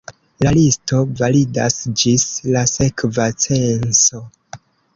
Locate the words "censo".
3.47-4.27